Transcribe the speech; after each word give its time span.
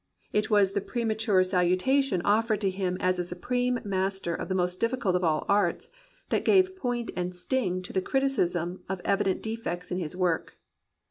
It 0.33 0.49
was 0.49 0.71
the 0.71 0.81
premature 0.81 1.41
salu 1.41 1.77
tation 1.79 2.21
offered 2.25 2.59
to 2.61 2.71
him 2.71 2.97
as 2.99 3.19
a 3.19 3.23
supreme 3.23 3.79
master 3.85 4.33
of 4.33 4.49
the 4.49 4.55
most 4.55 4.81
diflScult 4.81 5.13
of 5.13 5.23
all 5.23 5.45
arts 5.47 5.89
that 6.29 6.43
gave 6.43 6.75
point 6.75 7.11
and 7.15 7.35
sting 7.35 7.83
to 7.83 7.93
the 7.93 8.01
criticism 8.01 8.81
of 8.89 9.01
evident 9.05 9.43
defects 9.43 9.91
in 9.91 9.99
his 9.99 10.15
work. 10.15 10.57